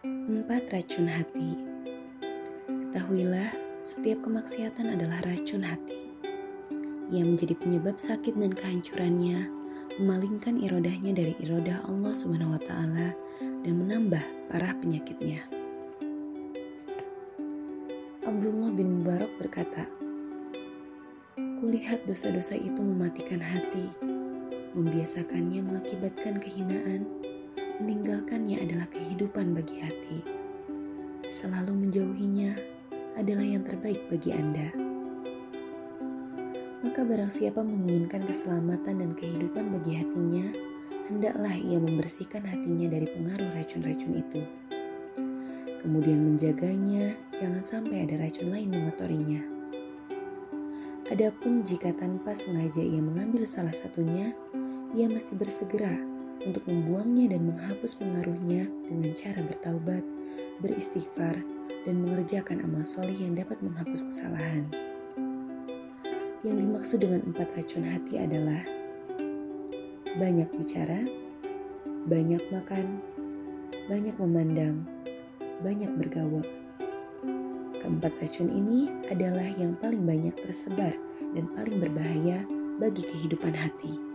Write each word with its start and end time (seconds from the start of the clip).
Empat 0.00 0.72
racun 0.72 1.12
hati. 1.12 1.60
Ketahuilah, 2.64 3.52
setiap 3.84 4.24
kemaksiatan 4.24 4.96
adalah 4.96 5.20
racun 5.28 5.60
hati 5.60 6.08
yang 7.12 7.36
menjadi 7.36 7.52
penyebab 7.60 8.00
sakit 8.00 8.32
dan 8.32 8.48
kehancurannya, 8.48 9.52
memalingkan 10.00 10.56
irodahnya 10.56 11.12
dari 11.12 11.36
irodah 11.44 11.84
Allah 11.84 12.16
taala 12.64 13.12
dan 13.60 13.74
menambah 13.76 14.24
parah 14.48 14.72
penyakitnya. 14.80 15.44
Abdullah 18.24 18.72
bin 18.72 19.04
Mubarak 19.04 19.36
berkata, 19.36 19.84
Kulihat 21.60 22.08
dosa-dosa 22.08 22.56
itu 22.56 22.80
mematikan 22.80 23.44
hati, 23.44 23.84
membiasakannya 24.72 25.60
mengakibatkan 25.60 26.40
kehinaan, 26.40 27.19
meninggalkannya 27.80 28.60
adalah 28.60 28.86
kehidupan 28.92 29.56
bagi 29.56 29.80
hati. 29.80 30.20
Selalu 31.24 31.88
menjauhinya 31.88 32.52
adalah 33.16 33.42
yang 33.44 33.64
terbaik 33.64 34.04
bagi 34.12 34.36
Anda. 34.36 34.68
Maka 36.84 37.00
barang 37.04 37.32
siapa 37.32 37.64
menginginkan 37.64 38.28
keselamatan 38.28 39.00
dan 39.00 39.10
kehidupan 39.16 39.72
bagi 39.80 39.96
hatinya, 39.96 40.52
hendaklah 41.08 41.56
ia 41.56 41.80
membersihkan 41.80 42.44
hatinya 42.44 42.92
dari 42.92 43.08
pengaruh 43.08 43.48
racun-racun 43.56 44.12
itu. 44.16 44.42
Kemudian 45.80 46.20
menjaganya, 46.20 47.16
jangan 47.40 47.64
sampai 47.64 48.04
ada 48.04 48.20
racun 48.20 48.52
lain 48.52 48.68
mengotorinya. 48.68 49.40
Adapun 51.08 51.64
jika 51.64 51.90
tanpa 51.96 52.36
sengaja 52.36 52.84
ia 52.84 53.00
mengambil 53.00 53.48
salah 53.48 53.72
satunya, 53.72 54.36
ia 54.92 55.08
mesti 55.08 55.34
bersegera 55.34 56.09
untuk 56.44 56.64
membuangnya 56.68 57.36
dan 57.36 57.52
menghapus 57.52 57.98
pengaruhnya 58.00 58.68
dengan 58.88 59.12
cara 59.12 59.40
bertaubat, 59.44 60.04
beristighfar, 60.64 61.36
dan 61.84 61.94
mengerjakan 62.04 62.64
amal 62.64 62.84
soleh 62.84 63.16
yang 63.16 63.36
dapat 63.36 63.60
menghapus 63.60 64.08
kesalahan. 64.08 64.64
Yang 66.40 66.56
dimaksud 66.64 66.98
dengan 67.04 67.20
empat 67.28 67.48
racun 67.52 67.84
hati 67.84 68.14
adalah 68.16 68.62
banyak 70.16 70.48
bicara, 70.56 71.04
banyak 72.08 72.40
makan, 72.48 72.98
banyak 73.86 74.16
memandang, 74.16 74.82
banyak 75.60 75.92
bergaul. 76.00 76.44
Keempat 77.80 78.12
racun 78.20 78.48
ini 78.52 78.88
adalah 79.08 79.46
yang 79.56 79.76
paling 79.80 80.04
banyak 80.04 80.32
tersebar 80.40 80.92
dan 81.36 81.44
paling 81.56 81.80
berbahaya 81.80 82.44
bagi 82.80 83.04
kehidupan 83.04 83.52
hati. 83.52 84.09